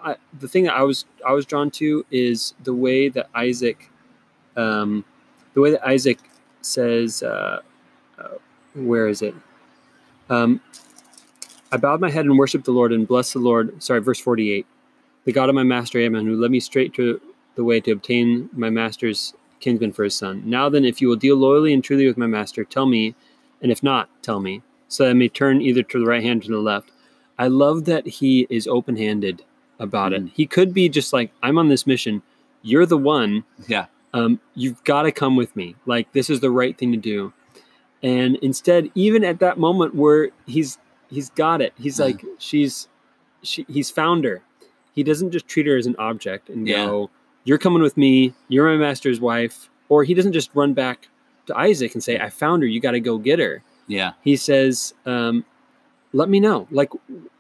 I, 0.02 0.16
the 0.40 0.48
thing 0.48 0.64
that 0.64 0.76
i 0.76 0.82
was 0.82 1.06
i 1.28 1.34
was 1.34 1.46
drawn 1.46 1.72
to 1.72 2.06
is 2.10 2.54
the 2.64 2.74
way 2.74 3.10
that 3.10 3.30
isaac 3.36 3.90
um, 4.56 5.04
the 5.54 5.62
way 5.62 5.72
that 5.72 5.86
isaac 5.86 6.20
says, 6.62 7.24
uh, 7.24 7.62
uh, 8.18 8.28
where 8.76 9.08
is 9.08 9.22
it? 9.22 9.36
Um, 10.30 10.62
I 11.72 11.78
bowed 11.78 12.02
my 12.02 12.10
head 12.10 12.26
and 12.26 12.38
worshiped 12.38 12.66
the 12.66 12.72
Lord 12.72 12.92
and 12.92 13.08
blessed 13.08 13.34
the 13.34 13.40
Lord. 13.40 13.82
Sorry, 13.82 14.00
verse 14.00 14.20
48. 14.20 14.66
The 15.26 15.32
God 15.32 15.50
of 15.50 15.56
my 15.56 15.64
master 15.64 16.00
Abraham, 16.00 16.28
who 16.28 16.40
led 16.40 16.52
me 16.52 16.60
straight 16.60 16.94
to 16.96 17.22
the 17.56 17.64
way 17.64 17.80
to 17.82 17.92
obtain 17.92 18.50
my 18.54 18.70
master's 18.70 19.34
kinsman 19.60 19.92
for 19.92 20.04
his 20.04 20.16
son. 20.16 20.42
Now 20.46 20.70
then, 20.70 20.86
if 20.86 21.02
you 21.02 21.08
will 21.08 21.16
deal 21.16 21.36
loyally 21.36 21.74
and 21.74 21.84
truly 21.84 22.08
with 22.08 22.18
my 22.18 22.28
master, 22.28 22.64
tell 22.64 22.86
me, 22.86 23.14
and 23.62 23.72
if 23.72 23.84
not, 23.84 24.10
tell 24.24 24.40
me, 24.40 24.62
so 24.88 25.04
that 25.04 25.12
I 25.12 25.14
may 25.14 25.28
turn 25.28 25.62
either 25.62 25.84
to 25.84 26.00
the 26.00 26.06
right 26.06 26.24
hand 26.24 26.42
or 26.42 26.46
to 26.46 26.52
the 26.52 26.58
left. 26.58 26.92
I 27.38 27.48
love 27.48 27.86
that 27.86 28.08
he 28.08 28.48
is 28.50 28.68
open 28.68 28.96
handed 28.96 29.44
about 29.80 30.14
mm-hmm. 30.14 30.28
it. 30.28 30.34
He 30.34 30.46
could 30.46 30.74
be 30.74 30.90
just 30.90 31.14
like, 31.14 31.32
I'm 31.44 31.58
on 31.58 31.70
this 31.70 31.86
mission. 31.86 32.22
You're 32.62 32.86
the 32.86 32.98
one. 32.98 33.44
Yeah 33.68 33.86
um, 34.14 34.40
you've 34.56 34.84
got 34.84 35.04
to 35.04 35.12
come 35.12 35.36
with 35.36 35.56
me. 35.56 35.76
Like 35.86 36.12
this 36.14 36.30
is 36.30 36.40
the 36.40 36.52
right 36.52 36.78
thing 36.78 36.92
to 36.92 36.98
do. 36.98 37.34
And 38.02 38.38
instead, 38.38 38.90
even 38.96 39.24
at 39.24 39.40
that 39.40 39.58
moment 39.60 39.94
where 39.96 40.30
he's 40.48 40.78
he's 41.10 41.30
got 41.32 41.62
it, 41.62 41.74
he's 41.78 42.00
like, 42.00 42.24
she's 42.38 42.88
she, 43.44 43.66
he's 43.68 43.90
found 43.90 44.24
her. 44.26 44.42
He 44.94 45.04
doesn't 45.04 45.32
just 45.32 45.48
treat 45.48 45.66
her 45.68 45.78
as 45.78 45.86
an 45.86 45.96
object 45.98 46.50
and 46.50 46.68
Yeah. 46.68 46.86
go, 46.86 47.10
"You're 47.44 47.58
coming 47.58 47.82
with 47.82 47.98
me. 47.98 48.34
You're 48.48 48.70
my 48.70 48.78
master's 48.78 49.20
wife." 49.20 49.70
Or 49.90 50.04
he 50.04 50.14
doesn't 50.14 50.34
just 50.34 50.50
run 50.54 50.74
back 50.74 51.08
to 51.48 51.58
Isaac 51.58 51.94
and 51.94 52.04
say, 52.04 52.20
"I 52.20 52.30
found 52.30 52.62
her. 52.64 52.68
You 52.68 52.80
got 52.80 52.92
to 52.92 53.00
go 53.00 53.18
get 53.18 53.40
her." 53.40 53.64
Yeah. 53.88 54.14
He 54.24 54.36
says, 54.36 54.94
um, 55.06 55.44
"Let 56.14 56.30
me 56.30 56.40
know. 56.40 56.68
Like, 56.72 56.92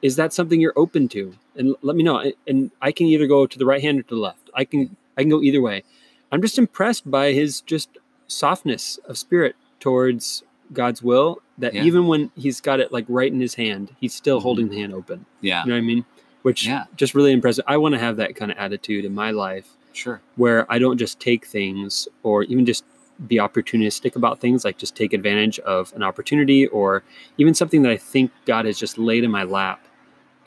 is 0.02 0.16
that 0.18 0.34
something 0.34 0.60
you're 0.60 0.74
open 0.78 1.08
to? 1.10 1.34
And 1.56 1.76
let 1.82 1.96
me 1.96 2.04
know. 2.04 2.32
And 2.48 2.72
I 2.82 2.92
can 2.92 3.08
either 3.08 3.28
go 3.28 3.46
to 3.46 3.58
the 3.58 3.66
right 3.66 3.82
hand 3.82 4.00
or 4.00 4.04
to 4.04 4.16
the 4.16 4.22
left. 4.22 4.50
I 4.56 4.66
can 4.66 4.96
I 5.18 5.22
can 5.22 5.30
go 5.30 5.42
either 5.42 5.62
way." 5.62 5.84
I'm 6.32 6.42
just 6.42 6.58
impressed 6.58 7.10
by 7.10 7.32
his 7.34 7.62
just 7.62 7.90
softness 8.28 9.00
of 9.06 9.18
spirit 9.18 9.56
towards 9.80 10.44
God's 10.74 11.02
will. 11.02 11.42
That 11.58 11.74
Yeah. 11.74 11.84
even 11.84 12.08
when 12.08 12.32
he's 12.36 12.62
got 12.62 12.80
it 12.80 12.92
like 12.92 13.06
right 13.08 13.32
in 13.32 13.42
his 13.42 13.56
hand, 13.56 13.96
he's 14.00 14.14
still 14.14 14.40
Mhm. 14.40 14.44
holding 14.44 14.70
the 14.70 14.78
hand 14.80 14.94
open. 14.94 15.26
Yeah. 15.42 15.64
You 15.64 15.70
know 15.70 15.76
what 15.76 15.84
I 15.84 15.86
mean? 15.86 16.06
Which 16.44 16.68
Yeah. 16.68 16.86
just 16.96 17.16
really 17.16 17.32
impressive. 17.32 17.66
I 17.68 17.78
want 17.78 17.94
to 17.94 18.00
have 18.00 18.18
that 18.18 18.36
kind 18.36 18.52
of 18.52 18.58
attitude 18.58 19.04
in 19.06 19.14
my 19.14 19.32
life 19.32 19.76
Sure. 19.92 20.22
where 20.36 20.72
I 20.72 20.78
don't 20.80 20.98
just 20.98 21.20
take 21.20 21.46
things 21.46 22.08
or 22.24 22.44
even 22.44 22.66
just 22.66 22.86
be 23.28 23.36
opportunistic 23.38 24.16
about 24.16 24.40
things, 24.40 24.64
like 24.64 24.78
just 24.78 24.96
take 24.96 25.12
advantage 25.12 25.60
of 25.60 25.92
an 25.96 26.04
opportunity 26.04 26.68
or 26.68 27.04
even 27.38 27.54
something 27.54 27.82
that 27.82 27.92
I 27.92 27.98
think 27.98 28.32
God 28.46 28.64
has 28.66 28.80
just 28.80 28.98
laid 28.98 29.24
in 29.26 29.32
my 29.32 29.44
lap. 29.44 29.86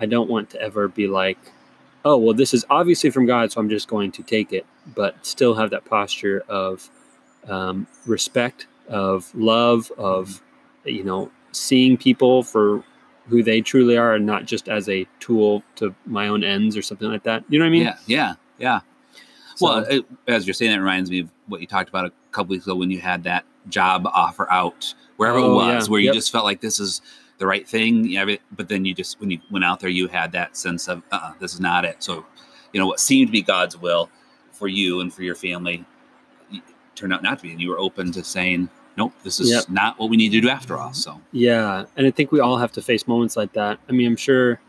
I 0.00 0.06
don't 0.06 0.30
want 0.30 0.48
to 0.50 0.62
ever 0.62 0.88
be 0.88 1.06
like, 1.06 1.38
oh, 2.04 2.16
well, 2.16 2.34
this 2.34 2.52
is 2.54 2.64
obviously 2.70 3.10
from 3.10 3.26
God, 3.26 3.52
so 3.52 3.60
I'm 3.60 3.68
just 3.68 3.88
going 3.88 4.10
to 4.12 4.22
take 4.22 4.52
it, 4.52 4.66
but 4.94 5.14
still 5.24 5.54
have 5.54 5.70
that 5.70 5.84
posture 5.84 6.42
of 6.48 6.88
um, 7.48 7.86
respect, 8.06 8.66
of 8.88 9.32
love, 9.34 9.90
of, 9.98 10.42
you 10.84 11.04
know, 11.04 11.30
seeing 11.52 11.96
people 11.96 12.42
for 12.42 12.82
who 13.28 13.42
they 13.42 13.60
truly 13.60 13.96
are 13.96 14.14
and 14.14 14.26
not 14.26 14.46
just 14.46 14.68
as 14.68 14.88
a 14.88 15.06
tool 15.20 15.62
to 15.76 15.94
my 16.06 16.26
own 16.28 16.42
ends 16.42 16.76
or 16.76 16.82
something 16.82 17.08
like 17.08 17.22
that. 17.22 17.44
You 17.48 17.58
know 17.58 17.64
what 17.64 17.68
I 17.68 17.72
mean? 17.72 17.82
yeah. 17.82 17.96
Yeah. 18.06 18.34
Yeah. 18.58 18.80
So- 19.56 19.66
Well, 19.66 19.78
it, 19.88 20.04
as 20.26 20.46
you're 20.46 20.54
saying, 20.54 20.72
that 20.72 20.80
reminds 20.80 21.10
me 21.10 21.20
of 21.20 21.30
what 21.46 21.60
you 21.60 21.66
talked 21.66 21.88
about 21.88 22.06
a 22.06 22.12
couple 22.32 22.50
weeks 22.50 22.64
ago 22.66 22.74
when 22.74 22.90
you 22.90 22.98
had 22.98 23.22
that 23.24 23.44
job 23.68 24.06
offer 24.12 24.50
out, 24.50 24.94
wherever 25.18 25.38
Oh, 25.38 25.52
it 25.52 25.54
was, 25.54 25.86
yeah. 25.86 25.90
where 25.90 26.00
you 26.00 26.06
Yep. 26.06 26.14
just 26.14 26.32
felt 26.32 26.44
like 26.44 26.60
this 26.60 26.80
is 26.80 27.00
the 27.42 27.46
right 27.48 27.68
thing. 27.68 28.04
You 28.04 28.24
know, 28.24 28.36
but 28.52 28.68
then 28.68 28.84
you 28.84 28.94
just, 28.94 29.20
when 29.20 29.32
you 29.32 29.40
went 29.50 29.64
out 29.64 29.80
there, 29.80 29.90
you 29.90 30.06
had 30.06 30.30
that 30.30 30.56
sense 30.56 30.86
of, 30.86 31.02
uh, 31.10 31.32
this 31.40 31.52
is 31.52 31.58
not 31.60 31.84
it. 31.84 31.96
So, 32.00 32.24
you 32.72 32.78
know, 32.78 32.86
what 32.86 33.00
seemed 33.00 33.26
to 33.28 33.32
be 33.32 33.42
God's 33.42 33.76
will 33.76 34.08
for 34.52 34.68
you 34.68 35.00
and 35.00 35.12
for 35.12 35.24
your 35.24 35.34
family 35.34 35.84
turned 36.94 37.12
out 37.12 37.20
not 37.20 37.38
to 37.38 37.42
be. 37.42 37.50
And 37.50 37.60
you 37.60 37.70
were 37.70 37.80
open 37.80 38.12
to 38.12 38.22
saying, 38.22 38.68
nope, 38.96 39.12
this 39.24 39.40
is 39.40 39.50
Yep. 39.50 39.70
not 39.70 39.98
what 39.98 40.08
we 40.08 40.16
need 40.16 40.30
to 40.30 40.40
do 40.40 40.48
after 40.48 40.78
all. 40.78 40.94
So, 40.94 41.20
Yeah, 41.32 41.86
and 41.96 42.06
I 42.06 42.12
think 42.12 42.30
we 42.30 42.38
all 42.38 42.58
have 42.58 42.70
to 42.72 42.80
face 42.80 43.08
moments 43.08 43.36
like 43.36 43.52
that. 43.54 43.80
I 43.88 43.92
mean, 43.92 44.06
I'm 44.06 44.16
sure 44.16 44.60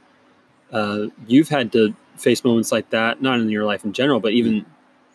uh, 0.72 1.06
you've 1.28 1.50
had 1.50 1.72
to 1.74 1.94
face 2.18 2.44
moments 2.44 2.72
like 2.72 2.90
that, 2.90 3.22
not 3.22 3.40
in 3.40 3.50
your 3.52 3.66
life 3.66 3.86
in 3.86 3.94
general, 3.94 4.20
but 4.20 4.32
even 4.32 4.66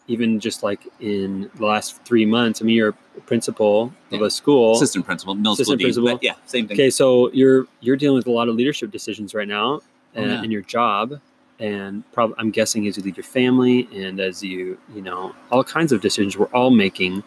even 0.09 0.41
just 0.41 0.63
like 0.63 0.81
in 1.01 1.51
the 1.57 1.65
last 1.67 2.03
three 2.05 2.25
months. 2.27 2.61
I 2.61 2.65
mean, 2.65 2.77
you're 2.77 2.95
a 3.17 3.21
principal 3.27 3.93
of 4.11 4.23
a 4.23 4.31
school. 4.31 4.75
assistant 4.77 5.05
principal, 5.07 5.35
middle 5.35 5.55
school 5.55 5.63
Assistant 5.75 5.79
dean, 5.79 5.87
principal. 5.87 6.13
but 6.15 6.23
yeah, 6.23 6.35
same 6.47 6.67
thing. 6.67 6.75
Okay, 6.77 6.91
so 6.91 7.31
you're 7.33 7.67
you're 7.81 7.97
dealing 7.97 8.17
with 8.17 8.27
a 8.27 8.31
lot 8.33 8.49
of 8.49 8.55
leadership 8.57 8.91
decisions 8.91 9.35
right 9.35 9.49
now 9.49 9.81
Oh, 10.17 10.23
uh, 10.23 10.27
yeah. 10.27 10.43
in 10.43 10.51
your 10.51 10.63
job, 10.63 11.21
and 11.61 12.03
probably 12.13 12.35
I'm 12.39 12.51
guessing 12.51 12.87
as 12.89 12.97
you 12.97 13.03
lead 13.03 13.17
your 13.17 13.25
family 13.25 13.87
and 13.95 14.19
as 14.21 14.43
you 14.43 14.79
you 14.95 15.03
know 15.03 15.35
all 15.53 15.63
kinds 15.63 15.93
of 15.93 16.01
decisions 16.01 16.37
we're 16.39 16.47
all 16.47 16.71
making, 16.71 17.23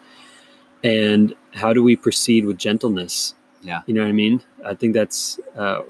and 0.82 1.34
how 1.52 1.72
do 1.72 1.82
we 1.82 1.96
proceed 1.96 2.44
with 2.44 2.58
gentleness? 2.58 3.34
Yeah. 3.62 3.82
you 3.86 3.94
know 3.94 4.02
what 4.02 4.08
I 4.08 4.12
mean. 4.12 4.42
I 4.66 4.74
think 4.74 4.92
that's 4.92 5.38
uh, 5.56 5.82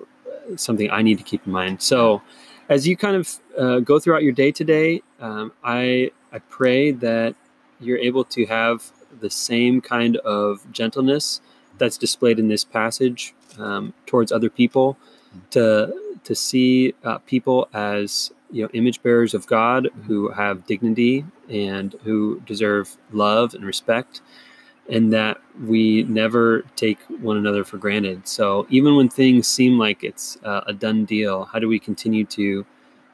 something 0.57 0.91
I 0.91 1.01
need 1.01 1.17
to 1.17 1.25
keep 1.25 1.47
in 1.47 1.53
mind. 1.53 1.81
So, 1.81 2.21
as 2.69 2.87
you 2.87 2.99
kind 2.99 3.17
of 3.17 3.35
uh, 3.59 3.79
go 3.81 3.99
throughout 3.99 4.23
your 4.23 4.33
day 4.33 4.53
today, 4.53 5.01
um, 5.21 5.53
I 5.65 6.11
I 6.33 6.39
pray 6.39 6.93
that 6.93 7.35
you're 7.81 7.99
able 7.99 8.25
to 8.25 8.47
have 8.47 8.91
the 9.21 9.31
same 9.31 9.81
kind 9.81 10.17
of 10.19 10.71
gentleness 10.73 11.41
that's 11.79 11.99
displayed 11.99 12.39
in 12.39 12.49
this 12.49 12.65
passage 12.65 13.35
um, 13.59 13.93
towards 14.07 14.33
other 14.33 14.51
people 14.51 14.97
to 15.51 15.95
to 16.25 16.35
see 16.35 16.95
uh, 17.05 17.19
people 17.19 17.69
as 17.75 18.31
you 18.51 18.63
know 18.63 18.69
image 18.73 19.03
bearers 19.03 19.35
of 19.35 19.47
God 19.47 19.89
who 20.07 20.29
have 20.29 20.67
dignity 20.67 21.25
and 21.49 21.95
who 22.05 22.41
deserve 22.47 22.97
love 23.11 23.55
and 23.55 23.65
respect 23.65 24.21
and 24.89 25.13
that 25.13 25.41
we 25.65 26.03
never 26.05 26.63
take 26.77 26.99
one 27.21 27.37
another 27.37 27.65
for 27.65 27.79
granted. 27.79 28.27
So 28.27 28.67
even 28.69 28.97
when 28.97 29.09
things 29.09 29.47
seem 29.47 29.79
like 29.79 30.03
it's 30.03 30.39
uh, 30.45 30.63
a 30.67 30.73
done 30.73 31.05
deal 31.05 31.45
how 31.47 31.59
do 31.59 31.69
we 31.69 31.79
continue 31.79 32.25
to 32.27 32.65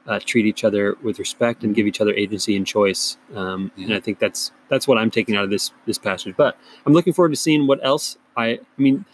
uh, 0.08 0.18
treat 0.24 0.46
each 0.46 0.64
other 0.64 0.96
with 1.02 1.18
respect 1.18 1.62
and 1.62 1.74
give 1.74 1.86
each 1.86 2.00
other 2.00 2.14
agency 2.14 2.56
and 2.56 2.66
choice. 2.66 3.18
Um, 3.34 3.70
and 3.76 3.92
i 3.94 4.00
think 4.00 4.18
that's 4.18 4.52
that's 4.70 4.88
what 4.88 4.96
i'm 4.98 5.10
taking 5.10 5.36
out 5.36 5.44
of 5.44 5.50
this 5.50 5.70
this 5.86 5.98
passage. 5.98 6.34
But 6.36 6.56
i'm 6.86 6.92
looking 6.94 7.12
forward 7.12 7.30
to 7.30 7.36
seeing 7.36 7.66
what 7.66 7.78
else 7.84 8.16
i 8.36 8.46
i 8.52 8.58
mean 8.78 9.04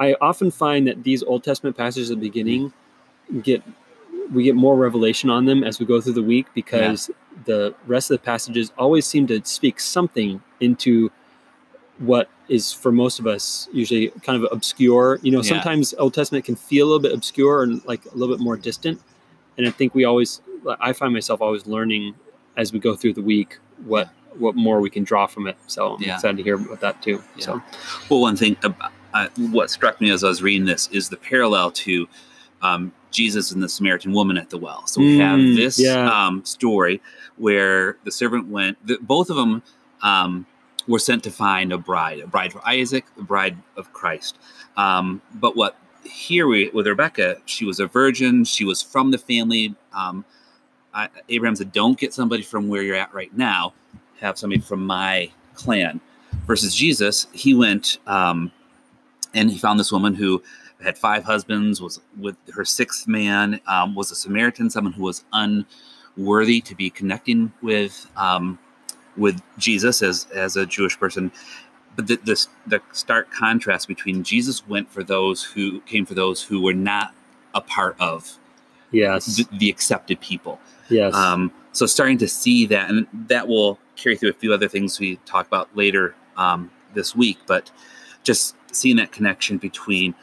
i 0.00 0.14
often 0.20 0.50
find 0.50 0.86
that 0.88 1.04
these 1.04 1.22
old 1.22 1.44
testament 1.44 1.76
passages 1.76 2.10
at 2.10 2.18
the 2.18 2.28
beginning 2.28 2.72
get 3.42 3.62
we 4.32 4.42
get 4.44 4.54
more 4.54 4.76
revelation 4.76 5.28
on 5.30 5.44
them 5.44 5.62
as 5.64 5.78
we 5.80 5.86
go 5.86 6.00
through 6.00 6.12
the 6.14 6.22
week 6.22 6.46
because 6.54 7.10
the 7.44 7.74
rest 7.86 8.10
of 8.10 8.18
the 8.18 8.24
passages 8.24 8.72
always 8.76 9.06
seem 9.06 9.26
to 9.26 9.42
speak 9.44 9.78
something 9.80 10.42
into 10.60 11.10
what 11.98 12.28
is 12.48 12.72
for 12.72 12.92
most 12.92 13.18
of 13.18 13.26
us 13.26 13.68
usually 13.72 14.08
kind 14.22 14.42
of 14.42 14.48
obscure. 14.52 15.18
You 15.22 15.32
know 15.32 15.38
Yeah. 15.38 15.54
sometimes 15.54 15.94
old 15.98 16.14
testament 16.14 16.44
can 16.44 16.56
feel 16.56 16.86
a 16.86 16.88
little 16.88 17.00
bit 17.00 17.12
obscure 17.12 17.62
and 17.62 17.84
like 17.86 18.04
a 18.06 18.14
little 18.16 18.34
bit 18.34 18.42
more 18.42 18.56
distant 18.56 19.00
and 19.58 19.66
i 19.66 19.70
think 19.70 19.94
we 19.94 20.04
always 20.04 20.40
i 20.80 20.92
find 20.92 21.12
myself 21.12 21.40
always 21.42 21.66
learning 21.66 22.14
as 22.56 22.72
we 22.72 22.78
go 22.78 22.94
through 22.96 23.12
the 23.12 23.22
week 23.22 23.58
what 23.84 24.08
what 24.38 24.54
more 24.56 24.80
we 24.80 24.88
can 24.90 25.04
draw 25.04 25.26
from 25.26 25.46
it 25.46 25.56
so 25.66 25.94
i'm 25.94 26.02
Yeah. 26.02 26.14
excited 26.14 26.36
to 26.38 26.42
hear 26.42 26.54
about 26.54 26.80
that 26.80 27.02
too 27.02 27.22
Yeah. 27.36 27.44
so 27.44 27.62
Well, 28.10 28.20
one 28.20 28.36
thing, 28.36 28.56
about, 28.62 28.92
uh, 29.14 29.28
what 29.50 29.70
struck 29.70 30.00
me 30.00 30.10
as 30.10 30.22
I 30.24 30.28
was 30.28 30.42
reading 30.42 30.66
this 30.66 30.88
is 30.92 31.08
the 31.08 31.16
parallel 31.16 31.70
to 31.72 32.08
um, 32.62 32.92
Jesus 33.10 33.52
and 33.52 33.62
the 33.62 33.68
Samaritan 33.68 34.12
woman 34.12 34.36
at 34.36 34.50
the 34.50 34.58
well. 34.58 34.86
So 34.86 35.00
we 35.00 35.16
have 35.18 35.38
Mm, 35.40 35.56
this 35.56 35.78
yeah. 35.78 36.26
um, 36.26 36.44
story 36.44 37.00
where 37.36 37.96
the 38.04 38.10
servant 38.12 38.48
went, 38.48 38.76
the, 38.86 38.98
both 39.00 39.30
of 39.30 39.36
them 39.36 39.62
um, 40.02 40.44
were 40.86 40.98
sent 40.98 41.22
to 41.24 41.30
find 41.30 41.72
a 41.72 41.78
bride, 41.78 42.18
a 42.20 42.26
bride 42.26 42.52
for 42.52 42.60
Isaac, 42.68 43.04
the 43.16 43.22
bride 43.22 43.56
of 43.76 43.92
Christ. 43.92 44.36
Um, 44.76 45.22
but 45.34 45.56
what 45.56 45.76
here 46.04 46.46
we, 46.46 46.70
with 46.70 46.86
Rebecca, 46.86 47.36
she 47.44 47.64
was 47.64 47.80
a 47.80 47.86
virgin, 47.86 48.44
she 48.44 48.64
was 48.64 48.82
from 48.82 49.10
the 49.10 49.18
family. 49.18 49.74
Um, 49.92 50.24
I, 50.94 51.08
Abraham 51.28 51.56
said, 51.56 51.72
Don't 51.72 51.98
get 51.98 52.14
somebody 52.14 52.42
from 52.42 52.68
where 52.68 52.82
you're 52.82 52.96
at 52.96 53.12
right 53.12 53.34
now, 53.36 53.74
have 54.20 54.38
somebody 54.38 54.60
from 54.60 54.86
my 54.86 55.30
clan 55.54 56.00
versus 56.46 56.74
Jesus, 56.74 57.26
he 57.32 57.54
went 57.54 57.98
um, 58.06 58.50
and 59.34 59.50
he 59.50 59.58
found 59.58 59.78
this 59.78 59.92
woman 59.92 60.14
who 60.14 60.42
had 60.82 60.96
five 60.96 61.24
husbands, 61.24 61.80
was 61.80 62.00
with 62.18 62.36
her 62.54 62.64
sixth 62.64 63.08
man, 63.08 63.60
um, 63.66 63.94
was 63.94 64.10
a 64.10 64.14
Samaritan, 64.14 64.70
someone 64.70 64.92
who 64.92 65.02
was 65.02 65.24
unworthy 65.32 66.60
to 66.60 66.74
be 66.74 66.88
connecting 66.88 67.52
with 67.62 68.06
um, 68.16 68.58
with 69.16 69.40
Jesus 69.58 70.02
as 70.02 70.26
as 70.34 70.56
a 70.56 70.64
Jewish 70.66 70.98
person. 70.98 71.32
But 71.98 72.06
the, 72.06 72.16
the 72.24 72.46
the 72.64 72.80
stark 72.92 73.28
contrast 73.32 73.88
between 73.88 74.22
Jesus 74.22 74.64
went 74.68 74.88
for 74.88 75.02
those 75.02 75.42
who 75.42 75.80
came 75.80 76.06
for 76.06 76.14
those 76.14 76.40
who 76.44 76.62
were 76.62 76.72
not 76.72 77.12
a 77.56 77.60
part 77.60 77.96
of 77.98 78.38
yes 78.92 79.36
the, 79.36 79.48
the 79.58 79.68
accepted 79.68 80.20
people. 80.20 80.60
yes 80.88 81.12
Um, 81.12 81.50
so 81.72 81.86
starting 81.86 82.16
to 82.18 82.28
see 82.28 82.66
that, 82.66 82.88
and 82.88 83.08
that 83.26 83.48
will 83.48 83.80
carry 83.96 84.16
through 84.16 84.30
a 84.30 84.34
few 84.34 84.54
other 84.54 84.68
things 84.68 85.00
we 85.00 85.16
talk 85.26 85.48
about 85.48 85.76
later 85.76 86.14
um, 86.36 86.70
this 86.94 87.16
week. 87.16 87.38
But 87.48 87.72
just 88.22 88.54
seeing 88.70 88.94
that 88.98 89.10
connection 89.10 89.58
between 89.58 90.14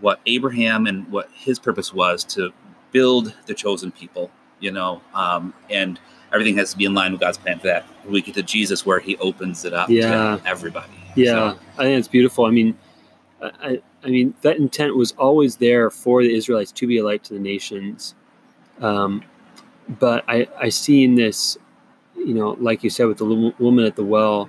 what 0.00 0.18
Abraham 0.26 0.88
and 0.88 1.06
what 1.12 1.30
his 1.32 1.60
purpose 1.60 1.94
was 1.94 2.24
to 2.24 2.52
build 2.90 3.34
the 3.46 3.54
chosen 3.54 3.92
people, 3.92 4.32
you 4.58 4.72
know, 4.72 5.00
um, 5.14 5.54
and 5.70 6.00
everything 6.32 6.56
has 6.56 6.72
to 6.72 6.76
be 6.76 6.86
in 6.86 6.94
line 6.94 7.12
with 7.12 7.20
God's 7.20 7.38
plan 7.38 7.60
for 7.60 7.68
that. 7.68 7.86
We 8.04 8.20
get 8.20 8.34
to 8.34 8.42
Jesus 8.42 8.84
where 8.84 8.98
He 8.98 9.16
opens 9.18 9.64
it 9.64 9.72
up 9.72 9.88
Yeah. 9.90 10.38
to 10.40 10.48
everybody. 10.48 10.99
Yeah, 11.16 11.52
So, 11.52 11.58
I 11.78 11.82
think 11.84 11.98
it's 11.98 12.08
beautiful. 12.08 12.44
I 12.46 12.50
mean, 12.50 12.76
I, 13.42 13.80
I- 14.04 14.08
mean 14.08 14.32
that 14.42 14.56
intent 14.56 14.96
was 14.96 15.12
always 15.12 15.56
there 15.56 15.90
for 15.90 16.22
the 16.22 16.34
Israelites 16.34 16.72
to 16.72 16.86
be 16.86 16.98
a 16.98 17.04
light 17.04 17.22
to 17.24 17.34
the 17.34 17.40
nations. 17.40 18.14
Um, 18.80 19.22
but 19.98 20.24
I, 20.28 20.48
I 20.58 20.68
see 20.70 21.04
in 21.04 21.16
this, 21.16 21.58
you 22.16 22.32
know, 22.34 22.56
like 22.60 22.82
you 22.82 22.88
said 22.90 23.06
with 23.08 23.18
the 23.18 23.52
woman 23.58 23.84
at 23.84 23.96
the 23.96 24.04
well, 24.04 24.48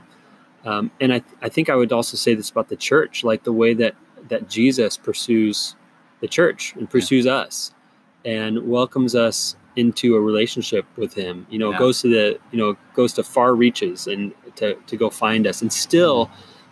um, 0.64 0.90
and 1.02 1.12
I, 1.14 1.22
I 1.42 1.50
think 1.50 1.70
I 1.70 1.76
would 1.76 1.92
also 1.92 2.16
say 2.16 2.34
this 2.36 2.50
about 2.50 2.70
the 2.70 2.76
church, 2.78 3.24
like 3.24 3.44
the 3.44 3.52
way 3.52 3.74
that 3.74 3.96
that 4.30 4.48
Jesus 4.48 4.96
pursues 4.98 5.76
the 6.22 6.28
church 6.28 6.74
and 6.76 6.88
pursues 6.90 7.26
us, 7.28 7.74
and 8.24 8.68
welcomes 8.70 9.16
us 9.16 9.56
into 9.76 10.16
a 10.16 10.22
relationship 10.22 10.86
with 10.96 11.14
Him. 11.14 11.48
You 11.50 11.58
know, 11.60 11.72
Yeah. 11.72 11.80
goes 11.80 12.02
to 12.02 12.10
the, 12.10 12.40
you 12.52 12.58
know, 12.60 12.78
goes 12.94 13.14
to 13.14 13.24
far 13.24 13.56
reaches 13.56 14.06
and 14.08 14.32
to 14.58 14.76
to 14.76 14.96
go 14.96 15.10
find 15.10 15.48
us, 15.48 15.62
and 15.64 15.74
still 15.74 16.30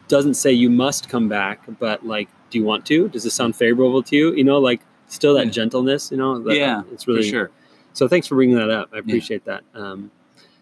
doesn't 0.09 0.33
say 0.33 0.51
you 0.51 0.69
must 0.69 1.07
come 1.07 1.29
back, 1.29 1.61
but 1.79 2.05
like, 2.05 2.27
do 2.49 2.57
you 2.57 2.65
want 2.65 2.85
to? 2.87 3.07
Does 3.09 3.23
this 3.23 3.33
sound 3.33 3.55
favorable 3.55 4.03
to 4.03 4.15
you? 4.15 4.33
You 4.33 4.43
know, 4.43 4.57
like 4.57 4.81
still 5.07 5.35
that 5.35 5.45
Yeah. 5.45 5.51
gentleness. 5.51 6.11
You 6.11 6.17
know, 6.17 6.39
that, 6.39 6.55
Yeah, 6.57 6.81
it's 6.91 7.07
really 7.07 7.21
for 7.21 7.27
sure. 7.29 7.51
So 7.93 8.07
thanks 8.07 8.27
for 8.27 8.35
bringing 8.35 8.55
that 8.57 8.69
up. 8.69 8.89
I 8.93 8.97
appreciate 8.99 9.45
that. 9.45 9.63
Um, 9.73 10.11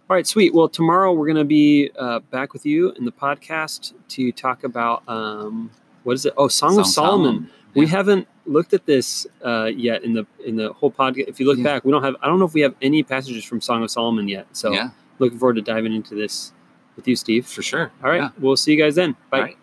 all 0.10 0.16
right, 0.16 0.26
sweet. 0.28 0.54
Well, 0.54 0.70
tomorrow 0.70 1.12
we're 1.14 1.26
going 1.26 1.38
to 1.38 1.44
be 1.44 1.92
uh, 1.98 2.20
back 2.32 2.54
with 2.54 2.66
you 2.66 2.92
in 2.92 3.04
the 3.06 3.12
podcast 3.12 3.94
to 4.10 4.32
talk 4.32 4.64
about 4.64 5.04
um, 5.08 5.72
what 6.04 6.14
is 6.14 6.26
it? 6.26 6.34
Oh, 6.38 6.48
Song, 6.48 6.80
of 6.80 6.86
Solomon. 6.88 7.50
We 7.74 7.82
Yeah. 7.84 7.90
haven't 7.92 8.28
looked 8.46 8.74
at 8.74 8.86
this 8.86 9.28
uh, 9.44 9.66
yet 9.66 10.04
in 10.04 10.14
the 10.14 10.26
in 10.46 10.56
the 10.56 10.72
whole 10.74 10.90
podcast. 10.92 11.28
If 11.28 11.40
you 11.40 11.46
look 11.46 11.58
Yeah. 11.58 11.64
back, 11.66 11.86
we 11.86 11.92
don't 11.92 12.04
have. 12.04 12.16
I 12.22 12.28
don't 12.28 12.40
know 12.40 12.46
if 12.46 12.54
we 12.54 12.62
have 12.62 12.74
any 12.82 13.04
passages 13.04 13.44
from 13.44 13.60
Song 13.62 13.84
of 13.84 13.92
Solomon 13.92 14.28
yet. 14.30 14.48
So 14.54 14.72
yeah, 14.72 14.90
looking 15.20 15.38
forward 15.38 15.56
to 15.58 15.62
diving 15.62 15.94
into 15.94 16.16
this 16.16 16.54
with 16.98 17.08
you, 17.08 17.16
Steve. 17.16 17.46
for 17.48 17.62
sure. 17.62 17.92
All 18.04 18.10
right, 18.10 18.18
Yeah. 18.24 18.30
we'll 18.40 18.58
see 18.58 18.74
you 18.74 18.78
guys 18.78 18.96
then. 18.96 19.16
Bye. 19.30 19.40
Right. 19.40 19.58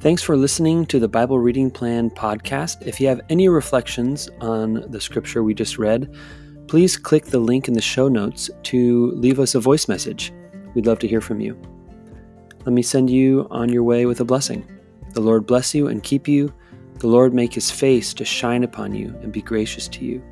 Thanks 0.00 0.22
for 0.22 0.36
listening 0.36 0.84
to 0.86 0.98
the 1.00 1.08
Bible 1.08 1.38
Reading 1.38 1.70
Plan 1.70 2.10
podcast. 2.10 2.86
If 2.86 3.00
you 3.00 3.08
have 3.08 3.22
any 3.30 3.48
reflections 3.48 4.28
on 4.42 4.84
the 4.90 5.00
scripture 5.00 5.42
we 5.42 5.54
just 5.54 5.78
read, 5.78 6.14
please 6.68 6.98
click 6.98 7.24
the 7.26 7.38
link 7.38 7.68
in 7.68 7.74
the 7.74 7.80
show 7.80 8.08
notes 8.08 8.50
to 8.64 9.12
leave 9.12 9.40
us 9.40 9.54
a 9.54 9.60
voice 9.60 9.88
message. 9.88 10.30
We'd 10.74 10.86
love 10.86 10.98
to 10.98 11.08
hear 11.08 11.22
from 11.22 11.40
you. 11.40 11.56
Let 12.66 12.74
me 12.74 12.82
send 12.82 13.08
you 13.08 13.46
on 13.50 13.70
your 13.70 13.82
way 13.82 14.04
with 14.04 14.20
a 14.20 14.24
blessing. 14.26 14.66
The 15.12 15.20
Lord 15.22 15.46
bless 15.46 15.74
you 15.74 15.88
and 15.88 16.02
keep 16.02 16.28
you. 16.28 16.52
The 16.98 17.06
Lord 17.06 17.32
make 17.32 17.54
his 17.54 17.70
face 17.70 18.12
to 18.14 18.24
shine 18.26 18.62
upon 18.62 18.94
you 18.94 19.08
and 19.22 19.32
be 19.32 19.40
gracious 19.42 19.88
to 19.88 20.04
you. 20.04 20.22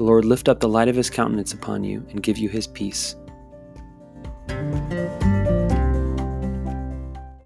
The 0.00 0.06
Lord 0.06 0.24
lift 0.24 0.48
up 0.48 0.60
the 0.60 0.66
light 0.66 0.88
of 0.88 0.96
his 0.96 1.10
countenance 1.10 1.52
upon 1.52 1.84
you 1.84 2.06
and 2.08 2.22
give 2.22 2.38
you 2.38 2.48
his 2.48 2.66
peace. 2.66 3.16